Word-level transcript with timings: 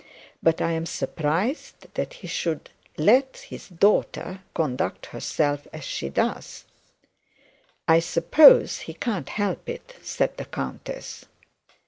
But 0.41 0.61
I 0.61 0.71
am 0.71 0.87
surprised 0.87 1.93
that 1.93 2.11
he 2.13 2.27
should 2.27 2.71
let 2.97 3.37
his 3.37 3.69
daughter 3.69 4.41
conduct 4.55 5.05
herself 5.05 5.67
as 5.71 5.85
he 5.87 6.09
does.' 6.09 6.65
'I 7.87 7.99
suppose 7.99 8.79
he 8.79 8.95
can't 8.95 9.29
help 9.29 9.69
it,' 9.69 9.97
said 10.01 10.37
the 10.37 10.45
countess. 10.45 11.25